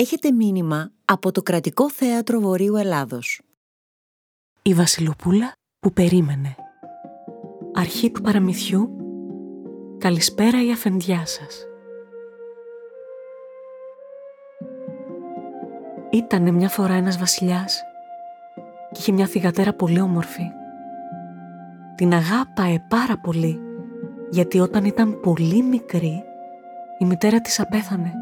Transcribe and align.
Έχετε 0.00 0.32
μήνυμα 0.32 0.92
από 1.04 1.32
το 1.32 1.42
Κρατικό 1.42 1.90
Θέατρο 1.90 2.40
Βορείου 2.40 2.76
Ελλάδος. 2.76 3.40
Η 4.62 4.74
Βασιλοπούλα 4.74 5.52
που 5.80 5.92
περίμενε. 5.92 6.54
Αρχή 7.74 8.10
του 8.10 8.20
παραμυθιού. 8.20 8.96
Καλησπέρα 9.98 10.64
η 10.64 10.72
αφεντιά 10.72 11.26
σας. 11.26 11.66
Ήτανε 16.12 16.50
μια 16.50 16.68
φορά 16.68 16.94
ένας 16.94 17.18
βασιλιάς 17.18 17.82
και 18.92 18.98
είχε 19.00 19.12
μια 19.12 19.26
θυγατέρα 19.26 19.74
πολύ 19.74 20.00
όμορφη. 20.00 20.50
Την 21.94 22.12
αγάπαε 22.12 22.84
πάρα 22.88 23.18
πολύ 23.18 23.60
γιατί 24.30 24.60
όταν 24.60 24.84
ήταν 24.84 25.20
πολύ 25.20 25.62
μικρή 25.62 26.22
η 26.98 27.04
μητέρα 27.04 27.40
της 27.40 27.60
απέθανε 27.60 28.12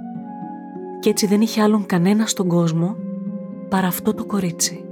και 1.00 1.10
έτσι 1.10 1.26
δεν 1.26 1.40
είχε 1.40 1.62
άλλον 1.62 1.86
κανένα 1.86 2.26
στον 2.26 2.48
κόσμο 2.48 2.96
παρά 3.68 3.86
αυτό 3.86 4.14
το 4.14 4.24
κορίτσι. 4.24 4.82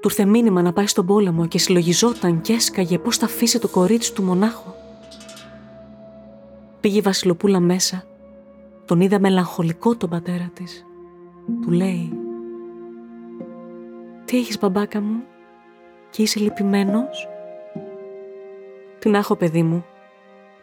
Του 0.00 0.08
ήρθε 0.08 0.24
μήνυμα 0.24 0.62
να 0.62 0.72
πάει 0.72 0.86
στον 0.86 1.06
πόλεμο 1.06 1.46
και 1.46 1.58
συλλογιζόταν 1.58 2.40
και 2.40 2.52
έσκαγε 2.52 2.98
πώς 2.98 3.16
θα 3.16 3.24
αφήσει 3.24 3.58
το 3.60 3.68
κορίτσι 3.68 4.14
του 4.14 4.22
μονάχο. 4.22 4.74
Πήγε 6.80 6.98
η 6.98 7.00
Βασιλοπούλα 7.00 7.60
μέσα, 7.60 8.04
τον 8.84 9.00
είδα 9.00 9.20
μελαγχολικό 9.20 9.96
τον 9.96 10.10
πατέρα 10.10 10.50
της. 10.54 10.86
Του 11.62 11.70
λέει 11.70 12.12
«Τι 14.24 14.38
έχεις 14.38 14.58
μπαμπάκα 14.58 15.00
μου 15.00 15.22
και 16.10 16.22
είσαι 16.22 16.40
λυπημένος» 16.40 17.28
«Τι 18.98 19.08
να 19.08 19.18
έχω 19.18 19.36
παιδί 19.36 19.62
μου, 19.62 19.84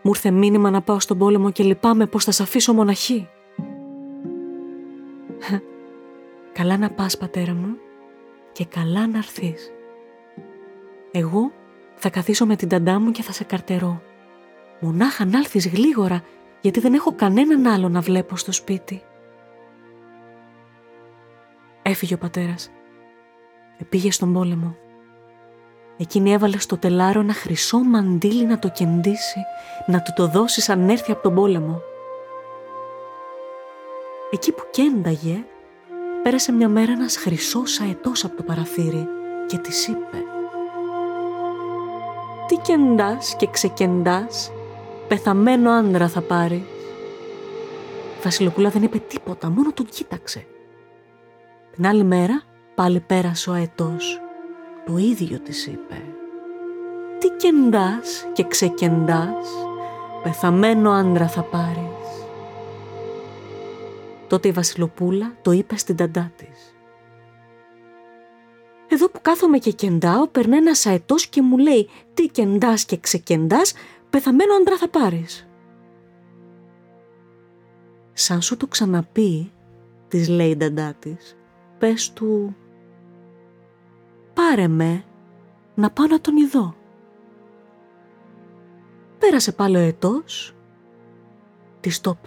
μου 0.03 0.11
ήρθε 0.15 0.31
μήνυμα 0.31 0.69
να 0.69 0.81
πάω 0.81 0.99
στον 0.99 1.17
πόλεμο 1.17 1.51
και 1.51 1.63
λυπάμαι 1.63 2.05
πως 2.05 2.23
θα 2.23 2.31
σε 2.31 2.43
αφήσω 2.43 2.73
μοναχή. 2.73 3.29
καλά 6.53 6.77
να 6.77 6.89
πας 6.89 7.17
πατέρα 7.17 7.53
μου 7.53 7.75
και 8.51 8.65
καλά 8.65 9.07
να 9.07 9.17
έρθεις. 9.17 9.71
Εγώ 11.11 11.51
θα 11.95 12.09
καθίσω 12.09 12.45
με 12.45 12.55
την 12.55 12.67
ταντά 12.69 12.99
μου 12.99 13.11
και 13.11 13.21
θα 13.21 13.31
σε 13.31 13.43
καρτερώ. 13.43 14.01
Μονάχα 14.79 15.25
να 15.25 15.37
έρθεις 15.37 15.67
γλίγορα 15.67 16.23
γιατί 16.61 16.79
δεν 16.79 16.93
έχω 16.93 17.15
κανέναν 17.15 17.67
άλλο 17.67 17.89
να 17.89 18.01
βλέπω 18.01 18.37
στο 18.37 18.51
σπίτι. 18.51 19.01
Έφυγε 21.81 22.13
ο 22.13 22.17
πατέρας. 22.17 22.71
Επήγε 23.77 24.11
στον 24.11 24.33
πόλεμο. 24.33 24.75
Εκείνη 25.97 26.33
έβαλε 26.33 26.59
στο 26.59 26.77
τελάρο 26.77 27.19
ένα 27.19 27.33
χρυσό 27.33 27.77
μαντίλι 27.77 28.45
να 28.45 28.59
το 28.59 28.69
κεντήσει, 28.69 29.39
να 29.85 30.01
του 30.01 30.13
το 30.15 30.27
δώσει 30.27 30.61
σαν 30.61 30.89
έρθει 30.89 31.11
από 31.11 31.21
τον 31.21 31.35
πόλεμο. 31.35 31.81
Εκεί 34.31 34.51
που 34.51 34.63
κένταγε, 34.71 35.43
πέρασε 36.23 36.51
μια 36.51 36.69
μέρα 36.69 36.91
ένας 36.91 37.17
χρυσός 37.17 37.79
αετός 37.79 38.23
από 38.23 38.35
το 38.35 38.43
παραθύρι 38.43 39.07
και 39.47 39.57
της 39.57 39.87
είπε 39.87 40.17
«Τι 42.47 42.55
κεντάς 42.55 43.35
και 43.35 43.47
ξεκεντάς, 43.47 44.51
πεθαμένο 45.07 45.71
άντρα 45.71 46.07
θα 46.07 46.21
πάρει». 46.21 46.65
Η 48.19 48.23
Βασιλοπούλα 48.23 48.69
δεν 48.69 48.83
είπε 48.83 48.97
τίποτα, 48.97 49.49
μόνο 49.49 49.71
τον 49.73 49.85
κοίταξε. 49.85 50.45
Την 51.75 51.87
άλλη 51.87 52.03
μέρα 52.03 52.41
πάλι 52.75 52.99
πέρασε 52.99 53.49
ο 53.49 53.53
αετός 53.53 54.22
το 54.85 54.97
ίδιο 54.97 55.39
της 55.39 55.67
είπε. 55.67 56.01
Τι 57.19 57.29
κεντάς 57.29 58.27
και 58.33 58.43
ξεκεντάς, 58.47 59.47
πεθαμένο 60.23 60.91
άντρα 60.91 61.27
θα 61.27 61.41
πάρεις. 61.41 62.25
Τότε 64.27 64.47
η 64.47 64.51
Βασιλοπούλα 64.51 65.35
το 65.41 65.51
είπε 65.51 65.77
στην 65.77 65.95
ταντά 65.95 66.31
της. 66.35 66.75
Εδώ 68.87 69.09
που 69.09 69.19
κάθομαι 69.21 69.57
και 69.57 69.71
κεντάω, 69.71 70.27
περνάει 70.27 70.59
ένας 70.59 70.85
αετός 70.85 71.27
και 71.27 71.41
μου 71.41 71.57
λέει 71.57 71.89
«Τι 72.13 72.27
κεντάς 72.27 72.85
και 72.85 72.97
ξεκεντάς, 72.97 73.73
πεθαμένο 74.09 74.53
άντρα 74.53 74.77
θα 74.77 74.89
πάρεις». 74.89 75.47
Σαν 78.13 78.41
σου 78.41 78.57
το 78.57 78.67
ξαναπεί, 78.67 79.51
της 80.07 80.29
λέει 80.29 80.49
η 80.49 80.55
νταντά 80.55 80.93
της, 80.99 81.37
πες 81.77 82.13
του 82.13 82.55
πάρε 84.33 84.67
με 84.67 85.03
να 85.75 85.89
πάω 85.89 86.07
να 86.07 86.21
τον 86.21 86.37
ειδώ. 86.37 86.75
Πέρασε 89.19 89.51
πάλι 89.51 89.75
ο 89.75 89.79
ετός, 89.79 90.55
της 91.79 92.01
το 92.01 92.17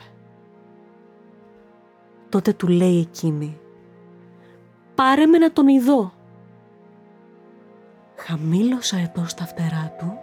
Τότε 2.28 2.52
του 2.52 2.68
λέει 2.68 3.00
εκείνη, 3.00 3.60
πάρε 4.94 5.26
με 5.26 5.38
να 5.38 5.52
τον 5.52 5.68
ειδώ. 5.68 6.12
Χαμήλωσα 8.16 8.96
ετός 8.96 9.34
τα 9.34 9.44
φτερά 9.44 9.94
του 9.98 10.18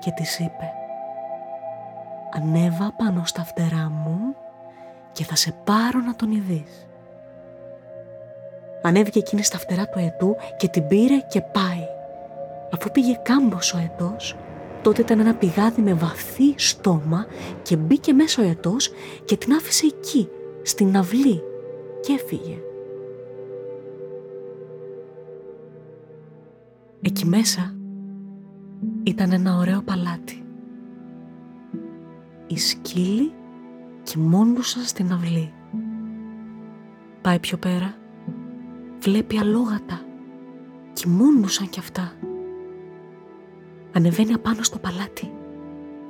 και 0.00 0.10
της 0.10 0.38
είπε, 0.38 0.72
ανέβα 2.34 2.92
πάνω 2.92 3.24
στα 3.24 3.44
φτερά 3.44 3.90
μου 3.90 4.36
και 5.12 5.24
θα 5.24 5.36
σε 5.36 5.52
πάρω 5.64 6.00
να 6.00 6.16
τον 6.16 6.30
ειδείς. 6.32 6.86
Ανέβηκε 8.86 9.18
εκείνη 9.18 9.42
στα 9.42 9.58
φτερά 9.58 9.88
του 9.88 9.98
ετού 9.98 10.36
και 10.56 10.68
την 10.68 10.86
πήρε 10.86 11.18
και 11.28 11.40
πάει. 11.40 11.86
Αφού 12.72 12.90
πήγε 12.90 13.18
κάμπος 13.22 13.74
ο 13.74 13.78
ετός, 13.78 14.36
τότε 14.82 15.00
ήταν 15.00 15.20
ένα 15.20 15.34
πηγάδι 15.34 15.82
με 15.82 15.94
βαθύ 15.94 16.54
στόμα 16.56 17.26
και 17.62 17.76
μπήκε 17.76 18.12
μέσα 18.12 18.42
ο 18.42 18.46
ετός 18.46 18.90
και 19.24 19.36
την 19.36 19.52
άφησε 19.52 19.86
εκεί, 19.86 20.28
στην 20.62 20.96
αυλή 20.96 21.42
και 22.00 22.12
έφυγε. 22.12 22.58
Εκεί 27.02 27.26
μέσα 27.26 27.74
ήταν 29.02 29.32
ένα 29.32 29.56
ωραίο 29.56 29.82
παλάτι. 29.82 30.44
Οι 32.46 32.58
σκύλοι 32.58 33.32
κοιμώντουσαν 34.02 34.82
στην 34.82 35.12
αυλή. 35.12 35.52
Πάει 37.22 37.38
πιο 37.38 37.56
πέρα 37.56 37.94
Βλέπει 39.04 39.38
αλόγατα. 39.38 40.00
Κοιμούντουσαν 40.92 41.68
κι 41.68 41.78
αυτά. 41.78 42.12
Ανεβαίνει 43.92 44.32
απάνω 44.32 44.62
στο 44.62 44.78
παλάτι. 44.78 45.32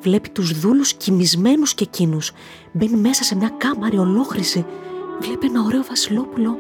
Βλέπει 0.01 0.29
τους 0.29 0.61
δούλους 0.61 0.95
κοιμισμένους 0.95 1.75
και 1.75 1.85
εκείνους. 1.85 2.33
Μπαίνει 2.73 2.97
μέσα 2.97 3.25
σε 3.25 3.37
μια 3.37 3.49
κάμαρη 3.49 3.99
ολόχρηση. 3.99 4.67
Βλέπει 5.21 5.47
ένα 5.47 5.63
ωραίο 5.63 5.83
βασιλόπουλο 5.83 6.59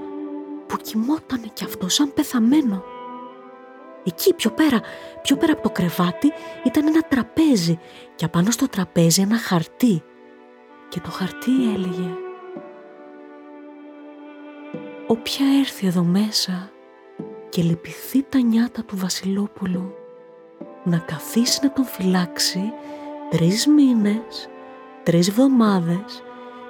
που 0.66 0.76
κοιμότανε 0.76 1.50
κι 1.52 1.64
αυτό 1.64 1.88
σαν 1.88 2.12
πεθαμένο. 2.14 2.82
Εκεί 4.04 4.34
πιο 4.34 4.50
πέρα, 4.50 4.80
πιο 5.22 5.36
πέρα 5.36 5.52
από 5.52 5.62
το 5.62 5.70
κρεβάτι 5.70 6.32
ήταν 6.64 6.86
ένα 6.86 7.00
τραπέζι 7.00 7.78
και 8.14 8.24
απάνω 8.24 8.50
στο 8.50 8.68
τραπέζι 8.68 9.22
ένα 9.22 9.38
χαρτί. 9.38 10.02
Και 10.88 11.00
το 11.00 11.10
χαρτί 11.10 11.72
έλεγε 11.74 12.23
όποια 15.06 15.46
έρθει 15.58 15.86
εδώ 15.86 16.02
μέσα 16.02 16.70
και 17.48 17.62
λυπηθεί 17.62 18.22
τα 18.28 18.40
νιάτα 18.40 18.84
του 18.84 18.96
Βασιλόπουλου 18.96 19.94
να 20.84 20.98
καθίσει 20.98 21.58
να 21.62 21.72
τον 21.72 21.84
φυλάξει 21.84 22.72
τρεις 23.30 23.66
μήνες, 23.66 24.48
τρεις 25.02 25.28
εβδομάδες, 25.28 26.22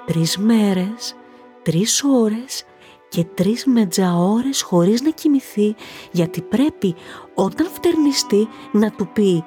τρεις 0.07 0.39
μέρες, 0.39 1.15
τρεις 1.63 2.03
ώρες 2.05 2.65
και 3.09 3.25
τρεις 3.35 3.65
μετζαώρες 3.65 4.63
χωρίς 4.63 5.03
να 5.03 5.11
κοιμηθεί 5.11 5.75
γιατί 6.11 6.43
πρέπει 6.43 6.95
όταν 7.35 7.67
φτερνιστεί 7.67 8.49
να 8.73 8.91
του 8.91 9.09
πει 9.13 9.45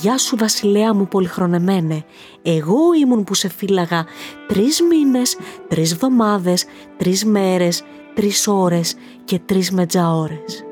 «Γεια 0.00 0.18
σου 0.18 0.36
βασιλέα 0.36 0.94
μου 0.94 1.08
πολυχρονεμένε, 1.08 2.04
εγώ 2.42 2.78
ήμουν 3.00 3.24
που 3.24 3.34
σε 3.34 3.48
φύλαγα 3.48 4.06
τρεις 4.46 4.82
μήνες, 4.82 5.36
τρεις 5.68 5.92
εβδομάδες, 5.92 6.64
τρεις 6.96 7.24
μέρες, 7.24 7.84
τρεις 8.14 8.48
ώρες 8.48 8.94
και 9.24 9.38
τρεις 9.38 9.70
μετζαώρες. 9.70 10.64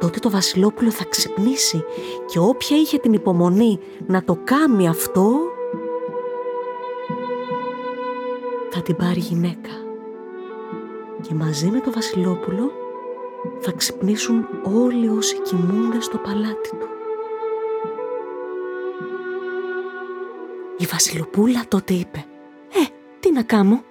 Τότε 0.00 0.18
το 0.18 0.30
βασιλόπουλο 0.30 0.90
θα 0.90 1.04
ξυπνήσει 1.04 1.84
και 2.26 2.38
όποια 2.38 2.76
είχε 2.76 2.98
την 2.98 3.12
υπομονή 3.12 3.78
να 4.06 4.24
το 4.24 4.38
κάνει 4.44 4.88
αυτό 4.88 5.40
θα 8.70 8.82
την 8.82 8.96
πάρει 8.96 9.20
γυναίκα. 9.20 9.70
Και 11.20 11.34
μαζί 11.34 11.70
με 11.70 11.80
το 11.80 11.92
βασιλόπουλο 11.92 12.72
θα 13.60 13.72
ξυπνήσουν 13.72 14.46
όλοι 14.62 15.08
όσοι 15.08 15.40
κοιμούνται 15.40 16.00
στο 16.00 16.18
παλάτι 16.18 16.68
του. 16.68 16.88
Η 20.78 20.86
βασιλοπούλα 20.86 21.64
τότε 21.68 21.94
είπε 21.94 22.24
«Ε, 22.68 22.84
τι 23.20 23.32
να 23.32 23.42
κάνω, 23.42 23.82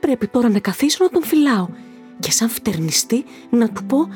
πρέπει 0.00 0.26
τώρα 0.26 0.48
να 0.48 0.58
καθίσω 0.58 1.04
να 1.04 1.10
τον 1.10 1.22
φυλάω 1.22 1.68
και 2.20 2.30
σαν 2.30 2.48
φτερνιστή 2.48 3.24
να 3.50 3.70
του 3.70 3.84
πω 3.84 4.08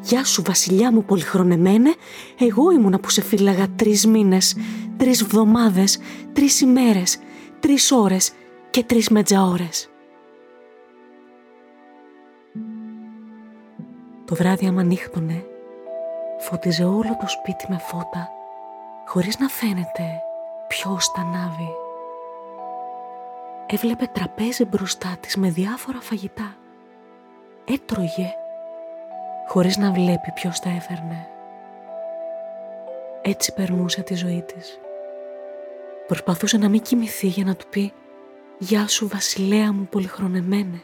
«Γεια 0.00 0.24
σου 0.24 0.42
βασιλιά 0.46 0.92
μου 0.92 1.04
πολυχρονεμένε, 1.04 1.94
εγώ 2.38 2.70
ήμουνα 2.70 2.98
που 2.98 3.10
σε 3.10 3.22
φύλαγα 3.22 3.68
τρεις 3.76 4.06
μήνες, 4.06 4.56
τρεις 4.96 5.24
βδομάδες, 5.24 5.98
τρεις 6.32 6.60
ημέρες, 6.60 7.18
τρεις 7.60 7.92
ώρες 7.92 8.32
και 8.70 8.84
τρεις 8.84 9.08
μετζαώρες». 9.08 9.86
Το 14.24 14.34
βράδυ 14.34 14.66
άμα 14.66 14.82
νύχτωνε, 14.82 15.44
φώτιζε 16.38 16.84
όλο 16.84 17.16
το 17.20 17.28
σπίτι 17.28 17.66
με 17.68 17.78
φώτα, 17.78 18.28
χωρίς 19.06 19.38
να 19.38 19.48
φαίνεται 19.48 20.20
ποιος 20.68 21.10
τα 21.10 21.20
ανάβει. 21.20 21.68
Έβλεπε 23.66 24.06
τραπέζι 24.12 24.64
μπροστά 24.64 25.16
της 25.20 25.36
με 25.36 25.50
διάφορα 25.50 26.00
φαγητά. 26.00 26.56
Έτρωγε, 27.64 28.34
χωρίς 29.48 29.76
να 29.76 29.92
βλέπει 29.92 30.32
ποιος 30.34 30.60
τα 30.60 30.70
έφερνε. 30.70 31.26
Έτσι 33.22 33.54
περνούσε 33.54 34.02
τη 34.02 34.14
ζωή 34.14 34.42
της. 34.42 34.80
Προσπαθούσε 36.06 36.58
να 36.58 36.68
μην 36.68 36.80
κοιμηθεί 36.80 37.26
για 37.26 37.44
να 37.44 37.56
του 37.56 37.66
πει 37.68 37.92
«Γεια 38.58 38.88
σου 38.88 39.08
βασιλέα 39.08 39.72
μου 39.72 39.86
πολυχρονεμένε». 39.90 40.82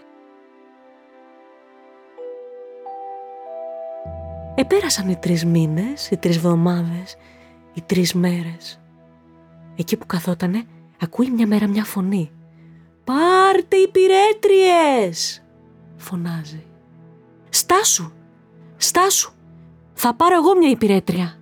Επέρασαν 4.54 5.08
οι 5.08 5.16
τρεις 5.16 5.44
μήνες, 5.44 6.10
οι 6.10 6.16
τρεις 6.16 6.36
εβδομάδες, 6.36 7.16
οι 7.75 7.82
τρεις 7.82 8.14
μέρες. 8.14 8.80
Εκεί 9.76 9.96
που 9.96 10.06
καθότανε, 10.06 10.64
ακούει 11.00 11.30
μια 11.30 11.46
μέρα 11.46 11.66
μια 11.66 11.84
φωνή. 11.84 12.30
«Πάρτε 13.04 13.76
οι 13.76 13.88
πυρέτριες!» 13.88 15.42
φωνάζει. 15.96 16.67
«Στάσου! 17.50 18.12
Στάσου! 18.76 19.32
Θα 19.92 20.14
πάρω 20.14 20.34
εγώ 20.34 20.56
μια 20.56 20.70
υπηρέτρια!» 20.70 21.38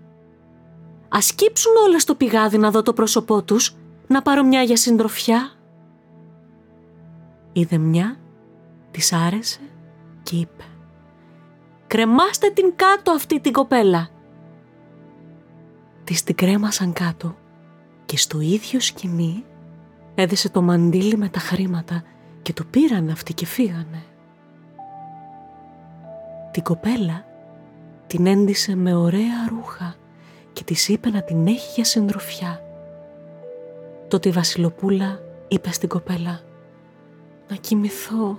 Ας 1.08 1.34
κύψουν 1.34 1.72
όλα 1.86 1.98
στο 1.98 2.14
πηγάδι 2.14 2.58
να 2.58 2.70
δω 2.70 2.82
το 2.82 2.92
πρόσωπό 2.92 3.42
τους, 3.42 3.76
να 4.06 4.22
πάρω 4.22 4.44
μια 4.44 4.62
για 4.62 4.76
συντροφιά. 4.76 5.50
Είδε 7.52 7.78
μια, 7.78 8.16
της 8.90 9.12
άρεσε 9.12 9.60
και 10.22 10.36
είπε 10.36 10.64
«Κρεμάστε 11.86 12.50
την 12.50 12.72
κάτω 12.76 13.10
αυτή 13.10 13.40
την 13.40 13.52
κοπέλα». 13.52 14.08
Της 16.04 16.22
την 16.22 16.34
κρέμασαν 16.34 16.92
κάτω 16.92 17.36
και 18.04 18.16
στο 18.16 18.40
ίδιο 18.40 18.80
σκηνή 18.80 19.44
έδεσε 20.14 20.50
το 20.50 20.62
μαντίλι 20.62 21.16
με 21.16 21.28
τα 21.28 21.38
χρήματα 21.38 22.02
και 22.42 22.52
το 22.52 22.64
πήραν 22.64 23.10
αυτοί 23.10 23.34
και 23.34 23.46
φύγανε. 23.46 24.04
Την 26.56 26.64
κοπέλα 26.64 27.24
την 28.06 28.26
έντυσε 28.26 28.76
με 28.76 28.94
ωραία 28.94 29.48
ρούχα 29.48 29.96
και 30.52 30.64
της 30.64 30.88
είπε 30.88 31.10
να 31.10 31.22
την 31.22 31.46
έχει 31.46 31.72
για 31.74 31.84
συντροφιά. 31.84 32.60
Τότε 34.08 34.28
η 34.28 34.32
Βασιλοπούλα 34.32 35.20
είπε 35.48 35.72
στην 35.72 35.88
κοπέλα 35.88 36.40
«Να 37.48 37.56
κοιμηθώ, 37.56 38.38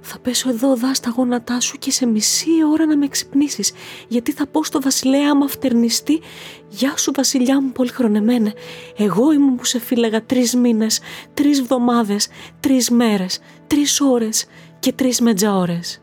θα 0.00 0.18
πέσω 0.18 0.48
εδώ 0.48 0.76
δά 0.76 0.94
στα 0.94 1.10
γόνατά 1.16 1.60
σου 1.60 1.78
και 1.78 1.90
σε 1.90 2.06
μισή 2.06 2.50
ώρα 2.72 2.86
να 2.86 2.96
με 2.96 3.08
ξυπνήσεις, 3.08 3.72
γιατί 4.08 4.32
θα 4.32 4.46
πω 4.46 4.64
στο 4.64 4.80
βασιλέα 4.80 5.30
άμα 5.30 5.48
φτερνιστεί 5.48 6.20
«Γεια 6.68 6.96
σου 6.96 7.12
βασιλιά 7.14 7.60
μου 7.60 7.72
πολυχρονεμένε, 7.72 8.52
εγώ 8.96 9.32
ήμουν 9.32 9.56
που 9.56 9.64
σε 9.64 9.78
φύλαγα 9.78 10.22
τρεις 10.22 10.54
μήνες, 10.54 11.00
τρεις 11.34 11.62
βδομάδες, 11.62 12.28
τρεις 12.60 12.90
μέρες, 12.90 13.38
τρεις 13.66 14.00
ώρες 14.00 14.46
και 14.78 14.92
τρεις 14.92 15.20
μετζαώρες». 15.20 15.98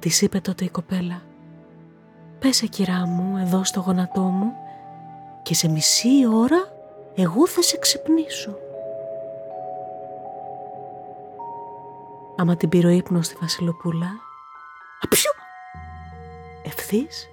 Της 0.00 0.22
είπε 0.22 0.40
τότε 0.40 0.64
η 0.64 0.68
κοπέλα 0.68 1.22
«Πέσε 2.38 2.66
κυρά 2.66 3.06
μου 3.06 3.36
εδώ 3.36 3.64
στο 3.64 3.80
γονατό 3.80 4.20
μου 4.20 4.52
και 5.42 5.54
σε 5.54 5.68
μισή 5.68 6.26
ώρα 6.34 6.72
εγώ 7.14 7.46
θα 7.46 7.62
σε 7.62 7.78
ξυπνήσω». 7.78 8.56
Άμα 12.36 12.56
την 12.56 12.68
πήρε 12.68 12.86
ο 12.86 12.90
ύπνος 12.90 13.26
στη 13.26 13.36
Βασιλοπούλα 13.40 14.10
«Απιού!» 15.00 15.30
Ευθύς 16.64 17.28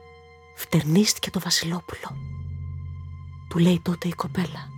φτερνίστηκε 0.56 1.30
το 1.30 1.40
Βασιλόπουλο. 1.40 2.18
Του 3.50 3.58
λέει 3.58 3.80
τότε 3.84 4.08
η 4.08 4.14
κοπέλα 4.14 4.70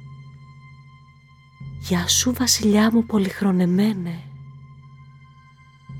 «Γεια 1.79 2.07
σου 2.07 2.33
βασιλιά 2.33 2.91
μου 2.91 3.05
πολυχρονεμένε». 3.05 4.23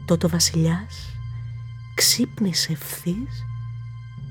Τότε 0.06 0.26
ο 0.26 0.30
βασιλιάς 0.30 1.19
ξύπνησε 2.00 2.72
ευθύς 2.72 3.46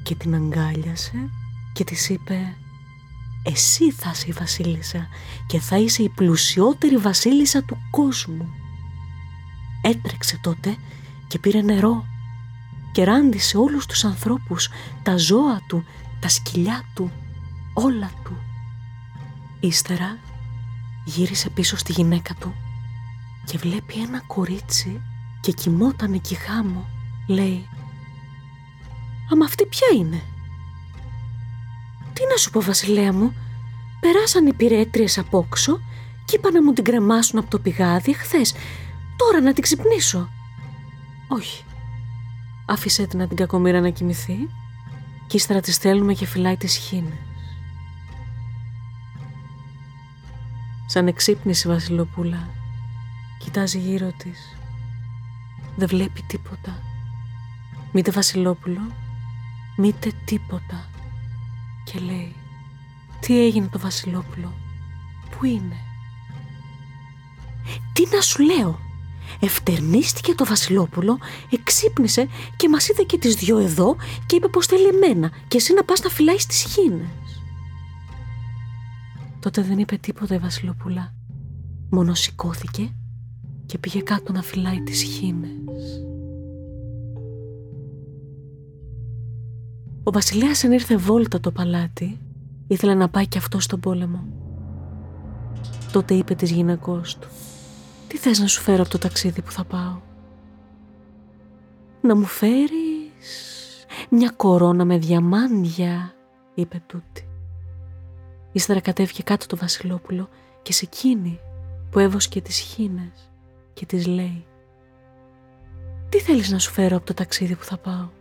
και 0.03 0.15
την 0.15 0.35
αγκάλιασε 0.35 1.31
και 1.73 1.85
της 1.85 2.09
είπε 2.09 2.57
«Εσύ 3.43 3.93
θα 3.93 4.11
είσαι 4.11 4.27
η 4.29 4.33
βασίλισσα 4.33 5.09
και 5.47 5.61
θα 5.61 5.79
είσαι 5.79 6.03
η 6.03 6.09
πλουσιότερη 6.09 6.97
βασίλισσα 6.97 7.63
του 7.63 7.77
κόσμου». 7.91 8.49
Έτρεξε 9.83 10.39
τότε 10.43 10.77
και 11.29 11.39
πήρε 11.39 11.61
νερό 11.61 12.05
και 12.93 13.05
ράντισε 13.05 13.57
όλους 13.57 13.87
τους 13.87 14.05
ανθρώπους, 14.05 14.69
τα 15.03 15.17
ζώα 15.17 15.61
του, 15.69 15.85
τα 16.21 16.29
σκυλιά 16.29 16.83
του, 16.95 17.11
όλα 17.75 18.11
του. 18.25 18.37
Ύστερα 19.61 20.19
γύρισε 21.05 21.51
πίσω 21.51 21.77
στη 21.77 21.93
γυναίκα 21.93 22.35
του 22.35 22.55
και 23.45 23.59
βλέπει 23.59 24.01
ένα 24.01 24.23
κορίτσι 24.27 25.01
και 25.41 25.53
κοιμόταν 25.53 26.13
εκεί 26.13 26.35
χάμω. 26.35 26.97
Λέει 27.29 27.69
«Αμα 29.33 29.45
αυτή 29.45 29.67
ποια 29.67 29.87
είναι» 29.97 30.23
«Τι 32.13 32.23
να 32.31 32.37
σου 32.37 32.51
πω 32.51 32.61
βασιλέα 32.61 33.13
μου, 33.13 33.35
περάσαν 34.01 34.47
οι 34.47 34.53
πυρέτριες 34.53 35.19
απόξω 35.19 35.81
και 36.25 36.37
είπα 36.37 36.51
να 36.51 36.63
μου 36.63 36.73
την 36.73 36.85
κρεμάσουν 36.85 37.39
από 37.39 37.51
το 37.51 37.59
πηγάδι 37.59 38.13
χθες 38.13 38.55
Τώρα 39.19 39.41
να 39.41 39.53
την 39.53 39.63
ξυπνήσω. 39.63 40.29
Όχι. 41.29 41.65
Άφησέ 42.67 43.07
την 43.07 43.19
να 43.19 43.27
την 43.27 43.37
κακομήρα 43.37 43.81
να 43.81 43.91
κοιμηθεί 43.91 44.49
και 45.27 45.37
ύστερα 45.37 45.61
της 45.61 45.75
στέλνουμε 45.75 46.15
και 46.15 46.27
φυλάει 46.27 46.57
τις 46.57 46.77
χήνες. 46.77 47.19
Σαν 50.87 51.07
εξύπνηση 51.07 51.69
η 51.69 51.71
Βασιλοπούλα 51.71 52.49
κοιτάζει 53.39 53.79
γύρω 53.79 54.13
της. 54.17 54.57
Δεν 55.77 55.89
βλέπει 55.89 56.23
τίποτα. 56.23 56.83
Μήτε 57.93 58.11
Βασιλόπουλο, 58.11 58.81
μήτε 59.77 60.13
τίποτα. 60.25 60.89
Και 61.85 61.99
λέει, 61.99 62.35
τι 63.21 63.45
έγινε 63.45 63.69
το 63.73 63.79
Βασιλόπουλο, 63.79 64.53
πού 65.31 65.47
είναι; 65.47 65.77
Τι 67.93 68.03
να 68.15 68.21
σου 68.21 68.43
λέω, 68.43 68.79
Ευτερνίστηκε 69.41 70.35
το 70.35 70.45
Βασιλόπουλο, 70.45 71.19
εξύπνησε 71.51 72.29
και 72.57 72.69
μας 72.69 72.89
είδε 72.89 73.03
και 73.03 73.19
τις 73.19 73.35
δυο 73.35 73.59
εδώ 73.59 73.97
και 74.27 74.37
είπε 74.37 74.49
πως 74.49 74.67
θέλει 74.67 74.87
εμένα 74.87 75.31
και 75.49 75.57
εσύ 75.57 75.75
να 75.75 75.85
πας 75.85 76.01
να 76.01 76.11
φυλάεις 76.11 76.47
τις 76.47 76.63
χήνες. 76.63 77.43
Τότε 79.41 79.63
δεν 79.63 79.79
είπε 79.79 79.97
τίποτα 79.97 80.35
η 80.35 80.39
Βασιλοπούλα. 80.39 81.15
Μόνο 81.91 82.15
σηκώθηκε 82.15 82.93
και 83.67 83.79
πήγε 83.79 84.01
κάτω 84.01 84.33
να 84.33 84.43
φυλάει 84.43 84.83
τις 84.83 85.03
χήνες. 85.03 86.03
Ο 90.09 90.11
βασιλέας 90.11 90.63
ήρθε 90.63 90.97
βόλτα 90.97 91.41
το 91.41 91.51
παλάτι, 91.51 92.21
ήθελε 92.67 92.95
να 92.95 93.09
πάει 93.09 93.27
και 93.27 93.39
αυτό 93.39 93.61
στον 93.61 93.81
πόλεμο. 93.81 94.25
Τότε 95.93 96.15
είπε 96.15 96.35
της 96.35 96.51
γυναικός 96.51 97.19
του 97.19 97.29
τι 98.09 98.17
θες 98.17 98.39
να 98.39 98.47
σου 98.47 98.61
φέρω 98.61 98.81
από 98.81 98.91
το 98.91 98.99
ταξίδι 98.99 99.43
που 99.43 99.51
θα 99.51 99.65
πάω; 99.65 100.01
Να 102.01 102.17
μου 102.17 102.25
φέρεις 102.25 103.87
μια 104.11 104.31
κορώνα 104.37 104.85
με 104.85 104.99
διαμάντια, 104.99 106.15
είπε 106.55 106.83
τούτη. 106.87 107.29
Ύστερα 108.53 108.81
κατέβηκε 108.81 109.23
κάτω 109.23 109.47
το 109.47 109.57
βασιλόπουλο 109.57 110.29
και 110.63 110.73
σε 110.73 110.85
εκείνη 110.85 111.41
που 111.91 111.99
έβοσκε 111.99 112.41
τις 112.41 112.59
χήνες 112.59 113.31
και 113.75 113.87
της 113.87 114.07
λέει 114.07 114.47
«Τι 116.09 116.21
θέλεις 116.21 116.51
να 116.51 116.59
σου 116.59 116.71
φέρω 116.71 116.97
από 116.97 117.07
το 117.07 117.15
ταξίδι 117.15 117.57
που 117.57 117.65
θα 117.65 117.77
πάω» 117.77 118.18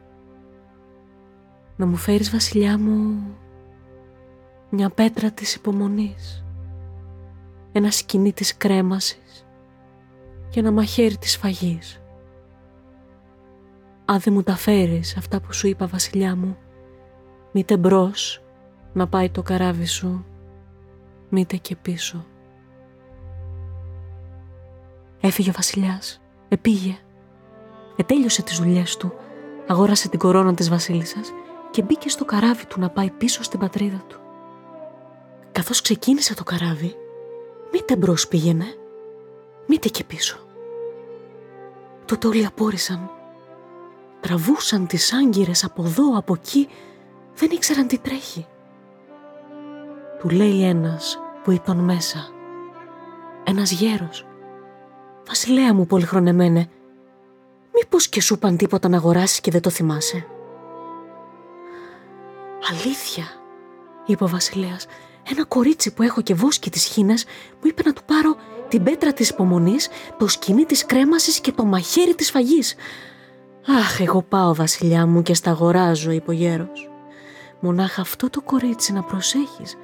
«Να 1.77 1.85
μου 1.85 1.95
φέρεις 1.95 2.31
βασιλιά 2.31 2.79
μου 2.79 3.23
μια 4.69 4.89
πέτρα 4.89 5.31
της 5.31 5.55
υπομονής, 5.55 6.45
ένα 7.71 7.91
σκηνή 7.91 8.33
της 8.33 8.57
κρέμασης 8.57 9.45
και 10.49 10.59
ένα 10.59 10.71
μαχαίρι 10.71 11.17
της 11.17 11.37
φαγής. 11.37 12.01
Αν 14.05 14.19
δεν 14.19 14.33
μου 14.33 14.43
τα 14.43 14.55
φέρεις 14.55 15.17
αυτά 15.17 15.39
που 15.39 15.53
σου 15.53 15.67
είπα 15.67 15.87
βασιλιά 15.87 16.35
μου, 16.35 16.57
μήτε 17.51 17.77
μπρος 17.77 18.43
να 18.93 19.07
πάει 19.07 19.29
το 19.29 19.41
καράβι 19.41 19.85
σου, 19.85 20.25
μήτε 21.29 21.57
και 21.57 21.75
πίσω. 21.75 22.25
Έφυγε 25.19 25.49
ο 25.49 25.53
βασιλιάς, 25.55 26.21
επήγε, 26.47 26.97
ετέλειωσε 27.95 28.43
τις 28.43 28.57
δουλειές 28.57 28.97
του, 28.97 29.13
αγόρασε 29.67 30.09
την 30.09 30.19
κορώνα 30.19 30.53
της 30.53 30.69
βασίλισσας 30.69 31.31
και 31.71 31.81
μπήκε 31.81 32.09
στο 32.09 32.25
καράβι 32.25 32.65
του 32.65 32.79
να 32.79 32.89
πάει 32.89 33.09
πίσω 33.09 33.43
στην 33.43 33.59
πατρίδα 33.59 34.03
του. 34.07 34.19
Καθώς 35.51 35.81
ξεκίνησε 35.81 36.33
το 36.33 36.43
καράβι, 36.43 36.95
μήτε 37.71 37.95
μπρος 37.95 38.27
πήγαινε, 38.27 38.65
μήτε 39.67 39.89
και 39.89 40.03
πίσω. 40.03 40.37
Τότε 42.05 42.27
όλοι 42.27 42.45
απόρρισαν 42.45 43.11
τραβούσαν 44.19 44.87
τις 44.87 45.13
άγκυρες 45.13 45.63
από 45.63 45.83
εδώ, 45.83 46.17
από 46.17 46.33
εκεί, 46.33 46.67
δεν 47.35 47.49
ήξεραν 47.51 47.87
τι 47.87 47.97
τρέχει. 47.97 48.47
Του 50.19 50.29
λέει 50.29 50.63
ένας 50.63 51.19
που 51.43 51.51
ήταν 51.51 51.77
μέσα. 51.77 52.29
Ένας 53.43 53.71
γέρος. 53.71 54.25
«Βασιλέα 55.27 55.73
μου 55.73 55.85
πολυχρονεμένε, 55.85 56.69
μήπως 57.73 58.07
και 58.07 58.21
σου 58.21 58.33
είπαν 58.33 58.57
τίποτα 58.57 58.87
να 58.89 58.97
αγοράσεις 58.97 59.41
και 59.41 59.51
δεν 59.51 59.61
το 59.61 59.69
θυμάσαι». 59.69 60.27
«Αλήθεια», 62.71 63.25
είπε 64.05 64.23
ο 64.23 64.27
βασιλέας, 64.27 64.85
«ένα 65.29 65.45
κορίτσι 65.45 65.93
που 65.93 66.01
έχω 66.01 66.21
και 66.21 66.33
βόσκι 66.33 66.69
της 66.69 66.85
χίνας 66.85 67.25
μου 67.53 67.61
είπε 67.63 67.81
να 67.85 67.93
του 67.93 68.03
πάρω 68.03 68.35
την 68.67 68.83
πέτρα 68.83 69.13
της 69.13 69.29
υπομονής, 69.29 69.89
το 70.17 70.27
σκηνή 70.27 70.65
της 70.65 70.85
κρέμασης 70.85 71.39
και 71.39 71.51
το 71.51 71.65
μαχαίρι 71.65 72.15
της 72.15 72.31
φαγής. 72.31 72.75
Αχ, 73.79 73.99
εγώ 73.99 74.21
πάω 74.21 74.53
βασιλιά 74.53 75.05
μου 75.05 75.21
και 75.21 75.33
στα 75.33 75.51
αγοράζω, 75.51 76.11
είπε 76.11 76.29
ο 76.29 76.33
γέρος. 76.33 76.89
Μονάχα 77.59 78.01
αυτό 78.01 78.29
το 78.29 78.41
κορίτσι 78.41 78.93
να 78.93 79.03
προσέχεις, 79.03 79.77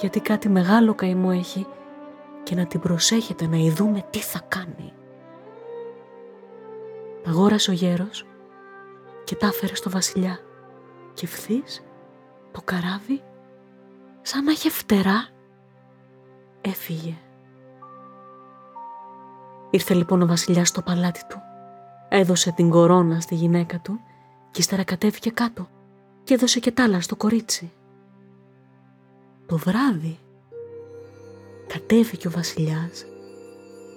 γιατί 0.00 0.20
κάτι 0.20 0.48
μεγάλο 0.48 0.94
καημό 0.94 1.30
έχει 1.32 1.66
και 2.42 2.54
να 2.54 2.66
την 2.66 2.80
προσέχετε 2.80 3.46
να 3.46 3.56
ειδούμε 3.56 4.06
τι 4.10 4.18
θα 4.18 4.40
κάνει. 4.48 4.92
Αγόρασε 7.26 7.70
ο 7.70 7.74
γέρος 7.74 8.26
και 9.24 9.34
τα 9.34 9.46
έφερε 9.46 9.74
στο 9.74 9.90
βασιλιά 9.90 10.38
και 11.14 11.24
ευθύς 11.24 11.85
το 12.56 12.62
καράβι 12.64 13.22
σαν 14.22 14.44
να 14.44 14.52
είχε 14.52 14.70
φτερά 14.70 15.28
έφυγε. 16.60 17.14
Ήρθε 19.70 19.94
λοιπόν 19.94 20.22
ο 20.22 20.26
βασιλιάς 20.26 20.68
στο 20.68 20.82
παλάτι 20.82 21.20
του, 21.28 21.40
έδωσε 22.08 22.52
την 22.52 22.70
κορώνα 22.70 23.20
στη 23.20 23.34
γυναίκα 23.34 23.78
του 23.78 24.00
και 24.50 24.60
ύστερα 24.60 24.84
κατέβηκε 24.84 25.30
κάτω 25.30 25.68
και 26.24 26.34
έδωσε 26.34 26.60
και 26.60 26.70
τάλα 26.70 27.00
στο 27.00 27.16
κορίτσι. 27.16 27.72
Το 29.46 29.56
βράδυ 29.56 30.18
κατέβηκε 31.66 32.28
ο 32.28 32.30
βασιλιάς, 32.30 33.04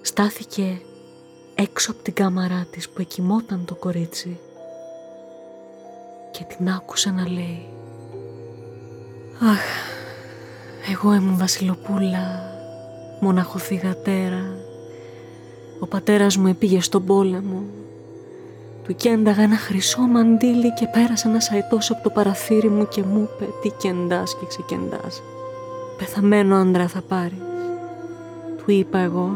στάθηκε 0.02 0.82
έξω 1.56 1.92
από 1.92 2.02
την 2.02 2.14
κάμαρά 2.14 2.68
της 2.72 2.90
που 2.90 3.02
εκοιμόταν 3.02 3.66
το 3.66 3.76
κορίτσι 3.76 4.40
και 6.32 6.44
την 6.44 6.70
άκουσε 6.70 7.12
να 7.12 7.30
λέει 7.30 7.79
«Αχ, 9.42 9.62
εγώ 10.92 11.14
ήμουν 11.14 11.38
βασιλοπούλα, 11.38 12.44
μοναχοθυγατέρα, 13.20 14.44
ο 15.80 15.88
πατέρας 15.88 16.38
μου 16.38 16.56
πήγε 16.56 16.82
στον 16.82 17.06
πόλεμο. 17.06 17.64
Του 18.84 18.96
κένταγα 18.96 19.42
ένα 19.42 19.58
χρυσό 19.58 20.02
μαντίλι 20.02 20.74
και 20.74 20.88
πέρασε 20.88 21.28
ένα 21.28 21.40
αετός 21.52 21.92
από 21.92 22.04
το 22.04 22.10
παραθύρι 22.10 22.70
μου 22.70 22.88
και 22.88 23.04
μου 23.04 23.22
είπε 23.22 23.52
τι 23.62 23.70
κεντάς 23.70 24.36
και 24.36 24.46
ξεκεντάς. 24.48 25.22
Πεθαμένο 25.98 26.56
άντρα 26.56 26.88
θα 26.88 27.02
πάρεις. 27.02 27.42
Του 28.58 28.72
είπα 28.72 29.00
εγώ, 29.00 29.32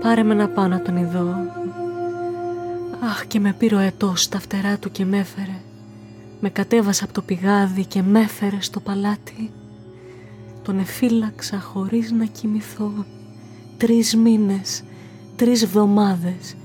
πάρε 0.00 0.22
με 0.22 0.34
να 0.34 0.48
πάω 0.48 0.66
να 0.66 0.82
τον 0.82 0.96
ειδώ. 0.96 1.34
Αχ 3.04 3.26
και 3.26 3.40
με 3.40 3.54
πήρε 3.58 3.74
ο 3.74 3.78
αετός 3.78 4.22
στα 4.22 4.40
φτερά 4.40 4.76
του 4.76 4.90
και 4.90 5.04
με 5.04 5.18
έφερε. 5.18 5.56
Με 6.44 6.50
κατέβασε 6.50 7.04
από 7.04 7.12
το 7.12 7.22
πηγάδι 7.22 7.84
και 7.84 8.02
με 8.02 8.20
έφερε 8.20 8.60
στο 8.60 8.80
παλάτι. 8.80 9.50
Τον 10.62 10.78
εφύλαξα 10.78 11.60
χωρίς 11.60 12.12
να 12.12 12.24
κοιμηθώ. 12.24 12.92
Τρεις 13.76 14.16
μήνες 14.16 14.82
τρεις 15.36 15.62
εβδομάδες 15.62 16.56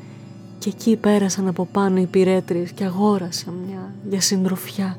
και 0.60 0.69
εκεί 0.69 0.96
πέρασαν 0.96 1.48
από 1.48 1.65
πάνω 1.65 2.00
οι 2.00 2.05
πυρέτριες 2.05 2.72
και 2.72 2.84
αγόρασα 2.84 3.51
μια 3.51 3.93
για 4.10 4.22
συντροφιά 4.22 4.96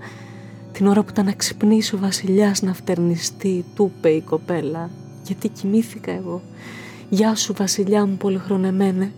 την 0.72 0.86
ώρα 0.86 1.02
που 1.02 1.08
ήταν 1.10 1.24
να 1.24 1.32
ξυπνήσει 1.32 1.94
ο 1.94 1.98
βασιλιάς 1.98 2.62
να 2.62 2.74
φτερνιστεί 2.74 3.64
του 3.74 3.92
είπε 3.96 4.08
η 4.08 4.20
κοπέλα 4.20 4.90
γιατί 5.26 5.48
κοιμήθηκα 5.48 6.12
εγώ; 6.12 6.42
Γεια 7.08 7.34
σου 7.34 7.54
βασιλιά 7.56 8.06
μου 8.06 8.16
πολυχρονεμένε 8.16 9.12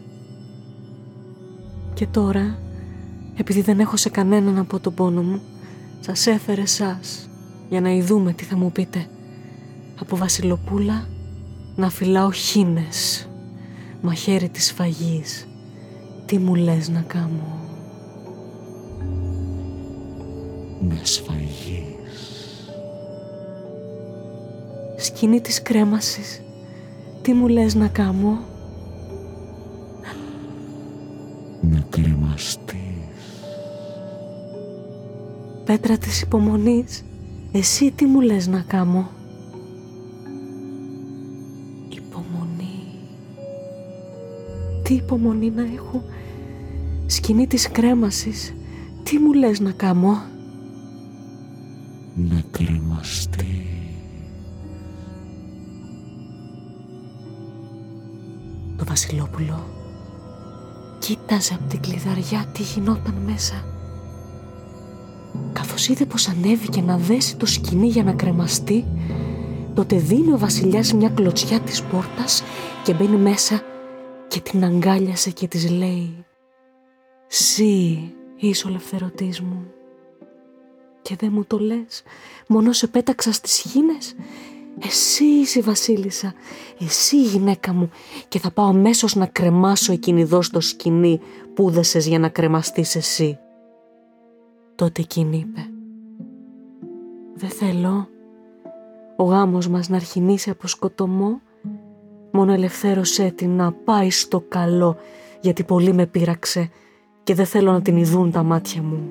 και 1.95 2.07
τώρα 2.07 2.59
επειδή 3.37 3.61
δεν 3.61 3.81
έχω 3.81 3.97
σε 3.97 4.09
κανέναν 4.09 4.59
από 4.59 4.81
τον 4.81 4.95
πόνο 4.95 5.23
μου 5.23 5.41
σας 6.01 6.27
έφερε 6.27 6.67
σας 6.67 7.29
για 7.69 7.81
να 7.81 7.91
ειδούμε 7.91 8.33
τι 8.33 8.45
θα 8.45 8.57
μου 8.57 8.73
πείτε 8.73 9.07
από 10.01 10.17
βασιλοπούλα 10.17 11.09
να 11.77 11.91
φυλάω 11.91 12.31
χίνες 12.31 13.29
μαχαίρι 14.01 14.49
της 14.49 14.73
φαγής. 14.73 15.49
Τι 16.27 16.39
μου 16.39 16.55
λες 16.55 16.89
να 16.89 17.01
κάνω. 17.01 17.59
Με 20.81 21.01
σφαγής. 21.03 21.51
Σκηνή 24.97 25.41
της 25.41 25.63
κρέμασης. 25.63 26.43
Τι 27.23 27.33
μου 27.33 27.49
λες 27.49 27.75
να 27.75 27.89
κάνω. 27.89 28.39
Πέτρα 35.71 35.99
της 35.99 36.23
υπομονής. 36.23 37.05
Εσύ 37.53 37.91
τι 37.91 38.05
μου 38.05 38.21
λες 38.21 38.47
να 38.47 38.61
κάνω; 38.61 39.11
τι 44.83 44.95
υπομονή 44.95 45.51
να 45.51 45.63
έχω; 45.63 46.03
Σκηνή 47.07 47.47
της 47.47 47.71
κρέμασης. 47.71 48.55
Τι 49.03 49.19
μου 49.19 49.33
λες 49.33 49.61
να 49.61 49.71
κάνω; 49.71 50.23
Να 52.15 52.43
κρεμαστεί. 52.51 53.67
Το 58.77 58.85
Βασιλόπουλο 58.85 59.65
κοίταζε 60.99 61.55
από 61.55 61.69
την 61.69 61.81
κλειδαριά 61.81 62.47
τι 62.53 62.63
γινόταν 62.63 63.15
μέσα. 63.27 63.70
Καθώς 65.53 65.89
είδε 65.89 66.05
πως 66.05 66.29
ανέβηκε 66.29 66.81
να 66.81 66.97
δέσει 66.97 67.37
το 67.37 67.47
σκηνή 67.47 67.87
για 67.87 68.05
να 68.05 68.13
κρεμαστεί, 68.13 68.85
τότε 69.75 69.97
δίνει 69.97 70.33
ο 70.33 70.39
βασιλιάς 70.39 70.93
μια 70.93 71.09
κλωτσιά 71.09 71.61
της 71.61 71.83
πόρτας 71.83 72.43
και 72.85 72.95
μπαίνει 72.95 73.17
μέσα 73.17 73.63
και 74.29 74.41
την 74.41 74.65
αγκάλιασε 74.65 75.31
και 75.31 75.49
της 75.49 75.71
λέει 75.71 76.25
«Συ 77.27 77.99
είσαι 78.37 78.67
ο 78.67 78.69
ελευθερωτής 78.69 79.41
μου 79.41 79.67
και 81.03 81.17
δεν 81.19 81.31
μου 81.33 81.45
το 81.45 81.59
λες, 81.59 82.03
μόνο 82.49 82.73
σε 82.73 82.87
πέταξα 82.87 83.33
στις 83.33 83.59
χίνες. 83.59 84.15
Εσύ 84.85 85.25
είσαι 85.25 85.59
η 85.59 85.63
βασίλισσα, 85.63 86.35
εσύ 86.81 87.17
η 87.17 87.23
γυναίκα 87.23 87.73
μου 87.73 87.91
και 88.29 88.39
θα 88.39 88.51
πάω 88.51 88.67
αμέσως 88.67 89.15
να 89.15 89.27
κρεμάσω 89.27 89.93
εκείνη 89.93 90.21
εδώ 90.21 90.43
στο 90.43 90.61
σκηνή 90.61 91.21
που 91.55 91.71
δεσες 91.71 92.07
για 92.07 92.19
να 92.19 92.29
κρεμαστείς 92.29 92.97
εσύ». 92.97 93.39
Τότε 94.81 95.01
εκείνη 95.01 95.37
είπε 95.37 95.61
«Δεν 97.35 97.49
θέλω 97.49 98.09
ο 99.17 99.25
γάμος 99.25 99.69
μας 99.69 99.89
να 99.89 99.97
αρχινήσει 99.97 100.51
από 100.51 100.67
σκοτωμό 100.67 101.41
Μόνο 102.33 102.53
ελευθέρωσέ 102.53 103.31
την 103.31 103.51
να 103.51 103.73
πάει 103.73 104.11
στο 104.11 104.41
καλό 104.41 104.97
γιατί 105.41 105.65
πολύ 105.65 105.93
με 105.93 106.07
πείραξε 106.07 106.71
και 107.23 107.35
δεν 107.35 107.47
θέλω 107.47 107.73
να 107.73 107.83
την 107.83 107.97
ειδούν 107.97 108.31
τα 108.31 108.43
μάτια 108.43 108.83
μου. 108.83 109.11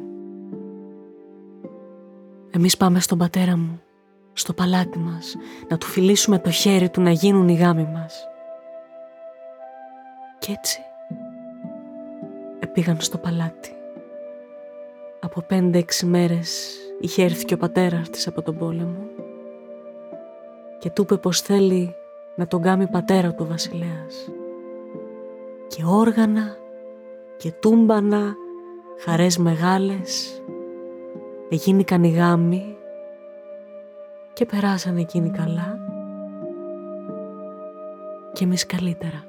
Εμείς 2.51 2.77
πάμε 2.77 2.99
στον 2.99 3.17
πατέρα 3.17 3.57
μου, 3.57 3.81
στο 4.33 4.53
παλάτι 4.53 4.99
μας, 4.99 5.35
να 5.69 5.77
του 5.77 5.85
φιλήσουμε 5.85 6.39
το 6.39 6.51
χέρι 6.51 6.89
του 6.89 7.01
να 7.01 7.11
γίνουν 7.11 7.47
οι 7.47 7.55
γάμοι 7.55 7.89
μας. 7.93 8.27
Κι 10.39 10.51
έτσι 10.51 10.79
επήγαν 12.59 12.97
στο 12.99 13.17
παλάτι. 13.17 13.78
Από 15.29 15.41
πέντε-έξι 15.47 16.05
μέρες 16.05 16.77
είχε 16.99 17.23
έρθει 17.23 17.45
και 17.45 17.53
ο 17.53 17.57
πατέρας 17.57 18.09
της 18.09 18.27
από 18.27 18.41
τον 18.41 18.57
πόλεμο 18.57 19.07
και 20.79 20.89
του 20.89 21.01
είπε 21.01 21.17
πως 21.17 21.41
θέλει 21.41 21.95
να 22.35 22.47
τον 22.47 22.61
κάνει 22.61 22.87
πατέρα 22.87 23.33
του 23.33 23.45
βασιλέας. 23.45 24.29
Και 25.67 25.83
όργανα 25.85 26.57
και 27.37 27.51
τούμπανα, 27.51 28.35
χαρές 29.03 29.37
μεγάλες, 29.37 30.41
εγίνηκαν 31.49 32.03
οι 32.03 32.09
γάμοι 32.09 32.77
και 34.33 34.45
περάσαν 34.45 34.97
εκείνοι 34.97 35.29
καλά 35.29 35.79
και 38.33 38.43
εμείς 38.43 38.65
καλύτερα. 38.65 39.28